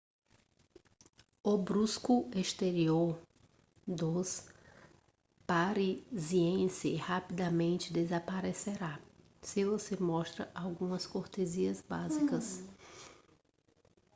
o 1.43 1.55
brusco 1.59 2.27
exterior 2.33 3.15
dos 3.85 4.47
parisiense 5.45 6.95
rapidamente 6.95 7.93
desaparecerá 7.93 8.99
se 9.43 9.63
você 9.63 9.95
mostrar 10.01 10.49
algumas 10.55 11.05
cortesias 11.05 11.83
básicas 11.87 12.63